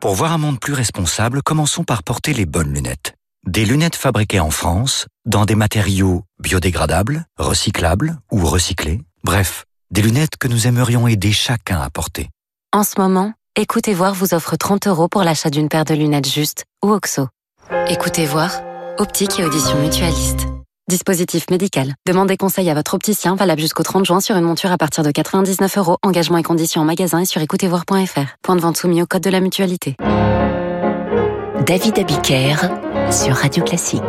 Pour 0.00 0.14
voir 0.14 0.32
un 0.32 0.38
monde 0.38 0.58
plus 0.58 0.74
responsable, 0.74 1.42
commençons 1.44 1.84
par 1.84 2.02
porter 2.02 2.32
les 2.32 2.44
bonnes 2.44 2.74
lunettes. 2.74 3.14
Des 3.46 3.64
lunettes 3.64 3.94
fabriquées 3.94 4.40
en 4.40 4.50
France, 4.50 5.06
dans 5.28 5.44
des 5.44 5.54
matériaux 5.54 6.24
biodégradables, 6.40 7.26
recyclables 7.36 8.18
ou 8.32 8.44
recyclés. 8.44 9.02
Bref, 9.22 9.66
des 9.90 10.02
lunettes 10.02 10.36
que 10.40 10.48
nous 10.48 10.66
aimerions 10.66 11.06
aider 11.06 11.32
chacun 11.32 11.80
à 11.80 11.90
porter. 11.90 12.28
En 12.72 12.82
ce 12.82 13.00
moment, 13.00 13.32
Écoutez 13.54 13.92
Voir 13.92 14.14
vous 14.14 14.34
offre 14.34 14.56
30 14.56 14.86
euros 14.86 15.08
pour 15.08 15.24
l'achat 15.24 15.50
d'une 15.50 15.68
paire 15.68 15.84
de 15.84 15.92
lunettes 15.92 16.28
juste 16.28 16.64
ou 16.84 16.90
OXO. 16.90 17.26
Écoutez 17.88 18.24
Voir, 18.24 18.52
optique 18.98 19.38
et 19.38 19.44
audition 19.44 19.78
mutualiste. 19.80 20.46
Dispositif 20.88 21.50
médical. 21.50 21.94
Demandez 22.06 22.36
conseil 22.36 22.70
à 22.70 22.74
votre 22.74 22.94
opticien 22.94 23.34
valable 23.34 23.60
jusqu'au 23.60 23.82
30 23.82 24.06
juin 24.06 24.20
sur 24.20 24.36
une 24.36 24.44
monture 24.44 24.72
à 24.72 24.78
partir 24.78 25.04
de 25.04 25.10
99 25.10 25.76
euros. 25.76 25.96
Engagement 26.02 26.38
et 26.38 26.42
conditions 26.42 26.80
en 26.80 26.84
magasin 26.84 27.18
et 27.18 27.24
sur 27.26 27.42
écoutezvoir.fr. 27.42 28.36
Point 28.42 28.56
de 28.56 28.60
vente 28.60 28.76
soumis 28.76 29.02
au 29.02 29.06
code 29.06 29.22
de 29.22 29.30
la 29.30 29.40
mutualité. 29.40 29.96
David 31.66 31.98
Abiker 31.98 32.56
sur 33.10 33.34
Radio 33.34 33.64
Classique. 33.64 34.02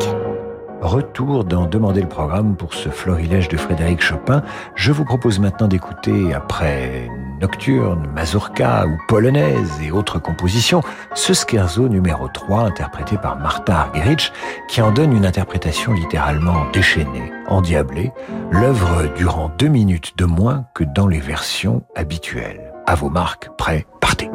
Retour 0.82 1.44
dans 1.44 1.66
Demander 1.66 2.02
le 2.02 2.08
programme 2.08 2.56
pour 2.56 2.74
ce 2.74 2.90
florilège 2.90 3.50
de 3.50 3.58
Frédéric 3.58 4.02
Chopin. 4.02 4.44
Je 4.76 4.94
vous 4.94 5.04
propose 5.04 5.40
maintenant 5.40 5.68
d'écouter, 5.68 6.34
après 6.34 7.10
nocturnes, 7.42 8.08
mazurka 8.16 8.86
ou 8.88 8.98
polonaises 9.08 9.82
et 9.84 9.92
autres 9.92 10.20
compositions, 10.20 10.82
ce 11.14 11.34
scherzo 11.34 11.90
numéro 11.90 12.28
3 12.28 12.62
interprété 12.62 13.18
par 13.18 13.38
Martha 13.38 13.82
Argerich 13.82 14.32
qui 14.70 14.82
en 14.82 14.92
donne 14.92 15.14
une 15.14 15.26
interprétation 15.26 15.94
littéralement 15.94 16.70
déchaînée, 16.72 17.32
endiablée, 17.48 18.12
l'œuvre 18.50 19.14
durant 19.16 19.52
deux 19.58 19.68
minutes 19.68 20.18
de 20.18 20.26
moins 20.26 20.66
que 20.74 20.84
dans 20.84 21.08
les 21.08 21.20
versions 21.20 21.84
habituelles. 21.96 22.74
À 22.86 22.96
vos 22.96 23.10
marques, 23.10 23.50
prêts, 23.58 23.86
partez. 24.00 24.32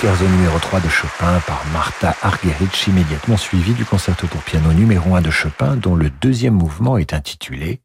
Scherzo 0.00 0.28
numéro 0.28 0.56
3 0.60 0.78
de 0.78 0.88
Chopin 0.88 1.40
par 1.44 1.64
Martha 1.72 2.14
Argerich, 2.22 2.86
immédiatement 2.86 3.36
suivi 3.36 3.72
du 3.72 3.84
concerto 3.84 4.28
pour 4.28 4.40
piano 4.42 4.72
numéro 4.72 5.16
1 5.16 5.22
de 5.22 5.30
Chopin, 5.30 5.74
dont 5.74 5.96
le 5.96 6.08
deuxième 6.08 6.54
mouvement 6.54 6.98
est 6.98 7.14
intitulé 7.14 7.80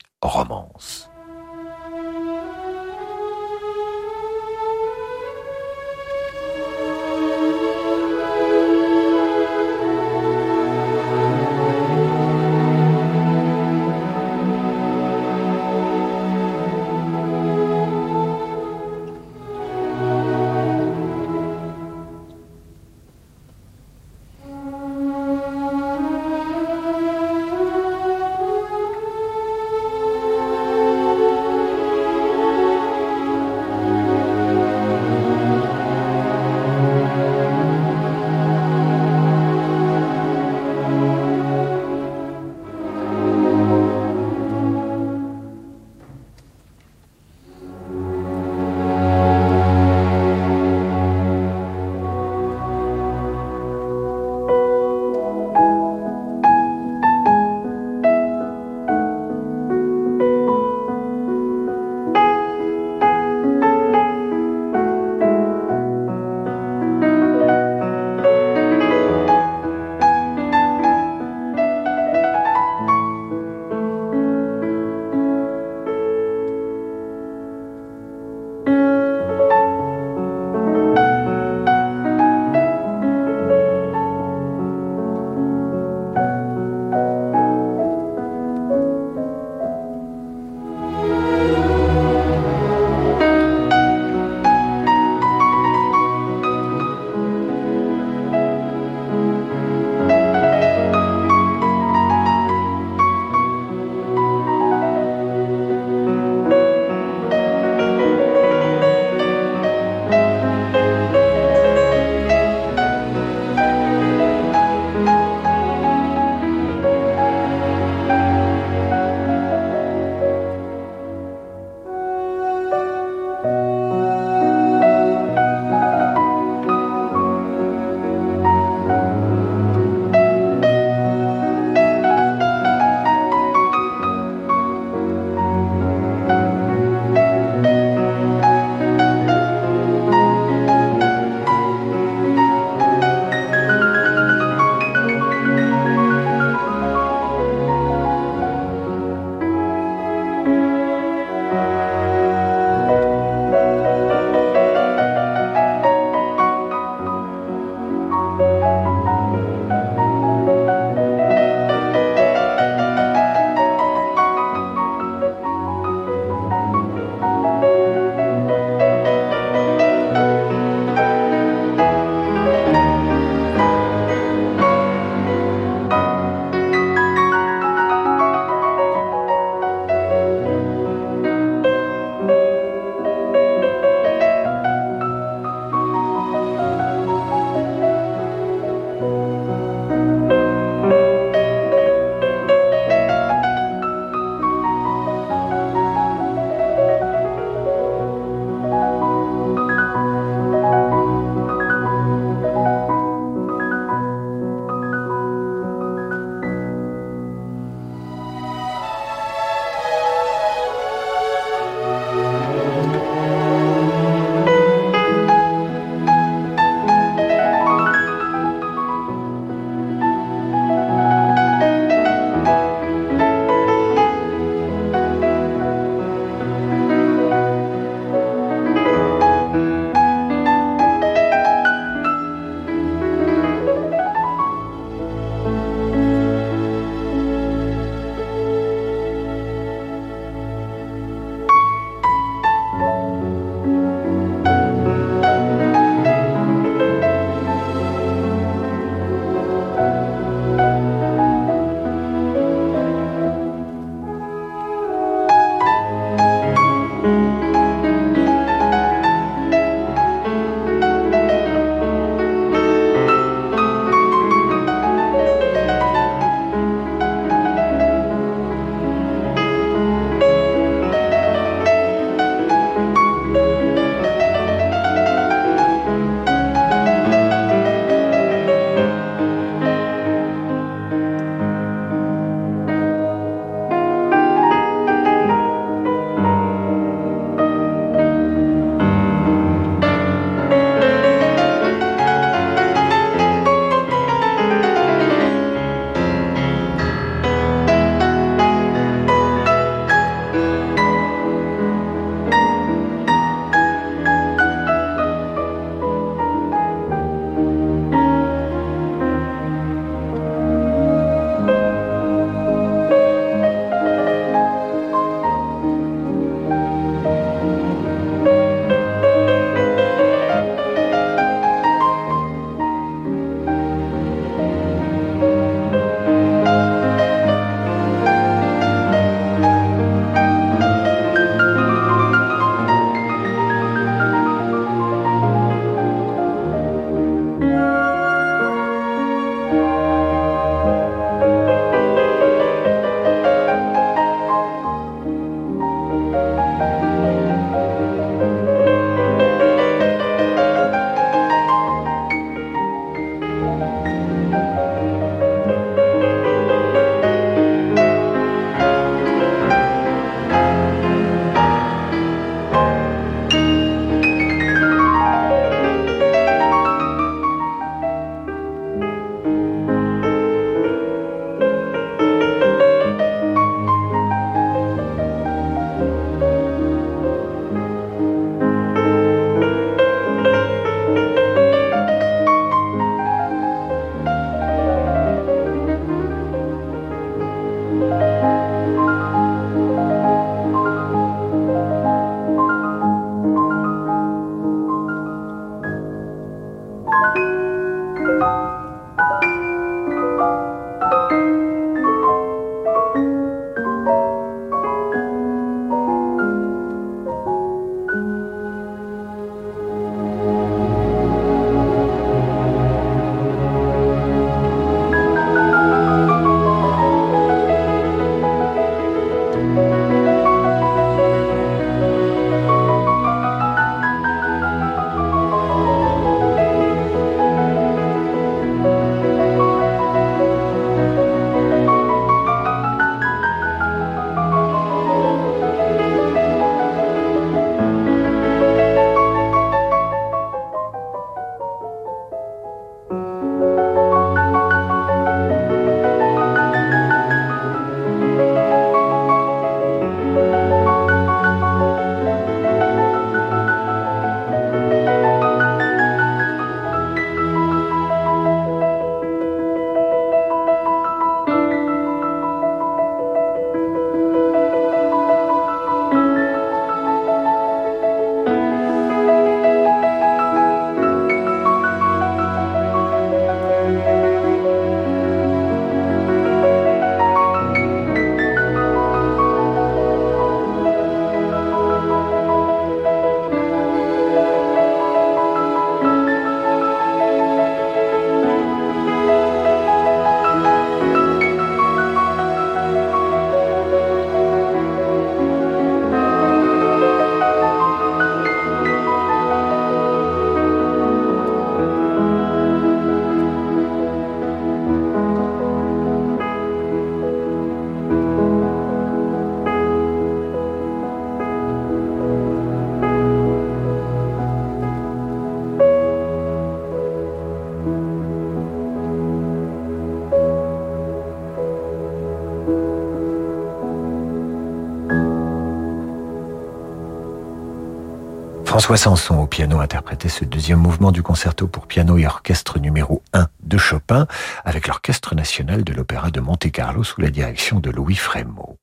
François 528.54 528.78
Sanson 528.78 529.18
au 529.18 529.26
piano 529.26 529.62
interprétait 529.62 530.10
ce 530.10 530.26
deuxième 530.26 530.60
mouvement 530.60 530.92
du 530.92 531.02
concerto 531.02 531.48
pour 531.48 531.66
piano 531.66 531.98
et 531.98 532.06
orchestre 532.06 532.60
numéro 532.60 533.02
1 533.12 533.26
de 533.42 533.58
Chopin 533.58 534.06
avec 534.46 534.68
l'Orchestre 534.68 535.16
national 535.16 535.64
de 535.64 535.74
l'Opéra 535.74 536.12
de 536.12 536.20
Monte-Carlo 536.20 536.84
sous 536.84 537.02
la 537.02 537.10
direction 537.10 537.60
de 537.60 537.72
Louis 537.72 537.96
Frémaux. 537.96 538.60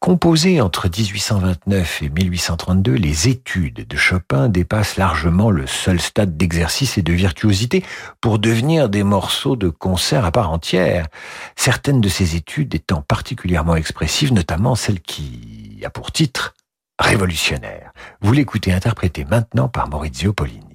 Composées 0.00 0.60
entre 0.60 0.88
1829 0.88 2.02
et 2.02 2.08
1832, 2.08 2.94
les 2.94 3.28
études 3.28 3.86
de 3.86 3.96
Chopin 3.96 4.48
dépassent 4.48 4.96
largement 4.96 5.52
le 5.52 5.68
seul 5.68 6.00
stade 6.00 6.36
d'exercice 6.36 6.98
et 6.98 7.02
de 7.02 7.12
virtuosité 7.12 7.84
pour 8.20 8.40
devenir 8.40 8.88
des 8.88 9.04
morceaux 9.04 9.54
de 9.54 9.68
concert 9.68 10.24
à 10.24 10.32
part 10.32 10.50
entière. 10.50 11.06
Certaines 11.54 12.00
de 12.00 12.08
ces 12.08 12.34
études 12.34 12.74
étant 12.74 13.02
particulièrement 13.02 13.76
expressives, 13.76 14.32
notamment 14.32 14.74
celle 14.74 15.00
qui 15.00 15.80
a 15.84 15.90
pour 15.90 16.10
titre 16.10 16.54
révolutionnaire. 17.02 17.92
Vous 18.22 18.32
l'écoutez 18.32 18.72
interprété 18.72 19.24
maintenant 19.24 19.68
par 19.68 19.88
Maurizio 19.88 20.32
Polini. 20.32 20.71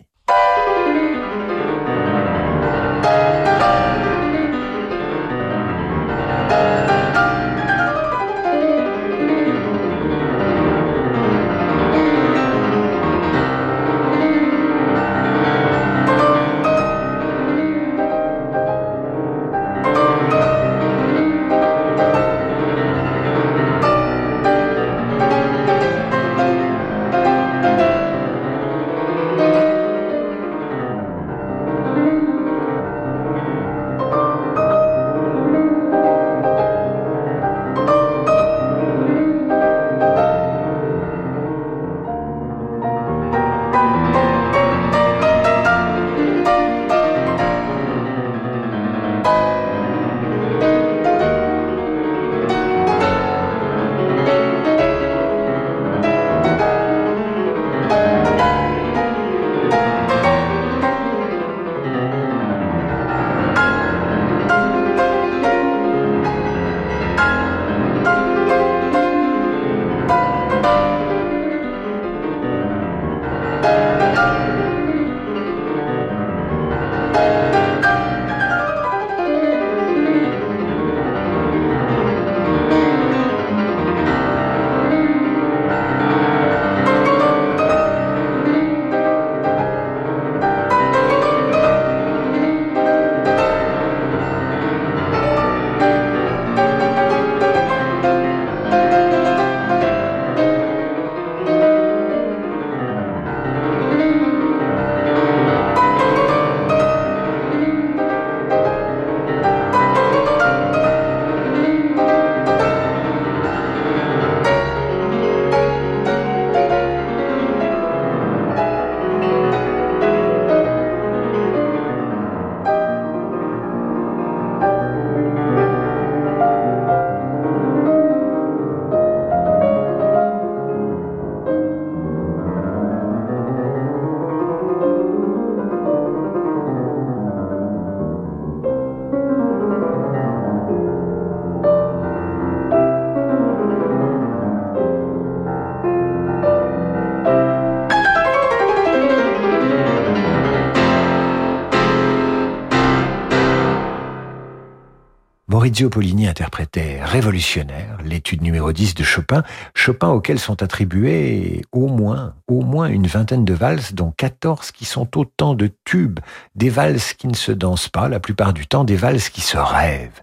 Maurizio 155.68 155.90
Pollini 155.90 156.28
interprétait 156.28 157.04
Révolutionnaire, 157.04 157.98
l'étude 158.06 158.42
numéro 158.42 158.72
10 158.72 158.96
de 158.96 159.04
Chopin, 159.04 159.44
Chopin 159.74 160.08
auquel 160.08 160.40
sont 160.40 160.64
attribués 160.64 161.62
au 161.74 161.88
moins, 161.88 162.36
au 162.48 162.62
moins 162.62 162.88
une 162.88 163.06
vingtaine 163.06 163.44
de 163.44 163.54
valses, 163.54 163.94
dont 163.94 164.14
14 164.16 164.72
qui 164.72 164.86
sont 164.86 165.18
autant 165.18 165.56
de 165.56 165.70
tubes, 165.84 166.22
des 166.56 166.70
valses 166.70 167.12
qui 167.14 167.28
ne 167.28 167.36
se 167.36 167.52
dansent 167.52 167.90
pas 167.90 168.08
la 168.08 168.22
plupart 168.22 168.54
du 168.54 168.66
temps, 168.66 168.86
des 168.86 168.96
valses 168.96 169.28
qui 169.28 169.42
se 169.42 169.58
rêvent. 169.58 170.22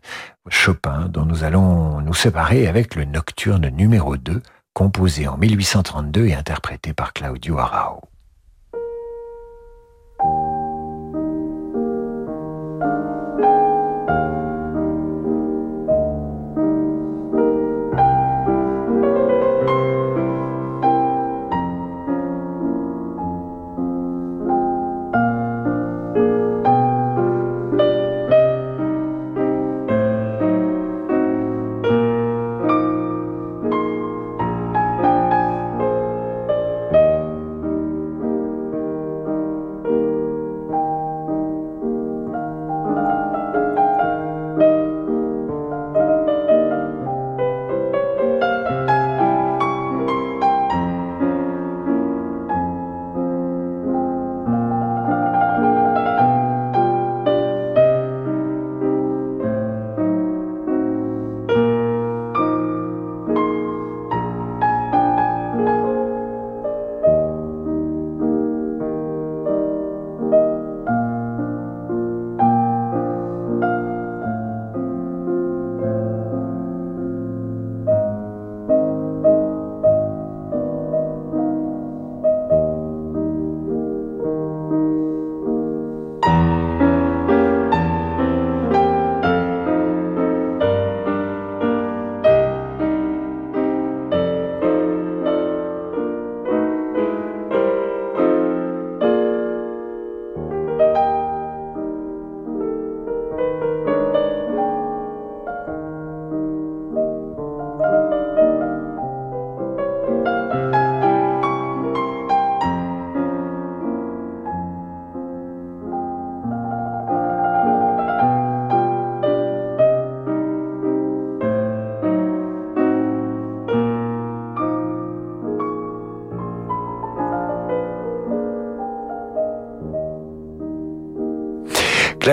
Chopin, 0.48 1.10
dont 1.10 1.26
nous 1.26 1.44
allons 1.44 2.00
nous 2.00 2.14
séparer 2.14 2.66
avec 2.66 2.94
le 2.94 3.04
nocturne 3.04 3.68
numéro 3.68 4.16
2, 4.16 4.40
composé 4.72 5.28
en 5.28 5.36
1832 5.36 6.24
et 6.24 6.34
interprété 6.34 6.94
par 6.94 7.12
Claudio 7.12 7.58
Arao. 7.58 8.00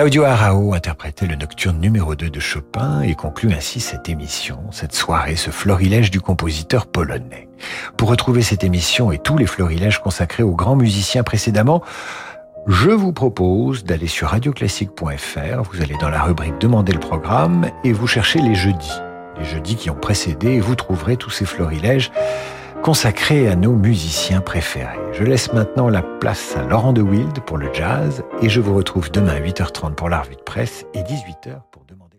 Claudio 0.02 0.24
Arao 0.24 0.74
interprétait 0.74 1.28
le 1.28 1.36
nocturne 1.36 1.78
numéro 1.78 2.16
2 2.16 2.28
de 2.28 2.40
Chopin 2.40 3.02
et 3.02 3.14
conclut 3.14 3.52
ainsi 3.52 3.78
cette 3.78 4.08
émission, 4.08 4.58
cette 4.72 4.96
soirée, 4.96 5.36
ce 5.36 5.50
florilège 5.50 6.10
du 6.10 6.20
compositeur 6.20 6.86
polonais. 6.86 7.48
Pour 7.96 8.08
retrouver 8.08 8.42
cette 8.42 8.64
émission 8.64 9.12
et 9.12 9.18
tous 9.18 9.38
les 9.38 9.46
florilèges 9.46 10.00
consacrés 10.00 10.42
aux 10.42 10.56
grands 10.56 10.74
musiciens 10.74 11.22
précédemment, 11.22 11.84
je 12.66 12.90
vous 12.90 13.12
propose 13.12 13.84
d'aller 13.84 14.08
sur 14.08 14.30
radioclassique.fr, 14.30 15.62
vous 15.70 15.80
allez 15.80 15.96
dans 16.00 16.10
la 16.10 16.24
rubrique 16.24 16.58
Demandez 16.58 16.94
le 16.94 16.98
programme 16.98 17.70
et 17.84 17.92
vous 17.92 18.08
cherchez 18.08 18.40
les 18.40 18.56
jeudis. 18.56 19.00
Les 19.38 19.44
jeudis 19.44 19.76
qui 19.76 19.88
ont 19.88 19.94
précédé 19.94 20.54
et 20.54 20.60
vous 20.60 20.74
trouverez 20.74 21.16
tous 21.16 21.30
ces 21.30 21.44
florilèges 21.46 22.10
consacré 22.82 23.48
à 23.48 23.54
nos 23.54 23.74
musiciens 23.74 24.40
préférés. 24.40 24.98
Je 25.12 25.22
laisse 25.22 25.52
maintenant 25.52 25.88
la 25.88 26.02
place 26.02 26.56
à 26.56 26.64
Laurent 26.64 26.92
de 26.92 27.00
Wild 27.00 27.40
pour 27.46 27.56
le 27.56 27.72
jazz 27.72 28.24
et 28.42 28.48
je 28.48 28.60
vous 28.60 28.74
retrouve 28.74 29.10
demain 29.10 29.34
à 29.34 29.40
8h30 29.40 29.94
pour 29.94 30.08
la 30.08 30.20
revue 30.20 30.34
de 30.34 30.42
presse 30.42 30.84
et 30.92 31.02
18h 31.02 31.60
pour 31.70 31.84
demander 31.86 32.11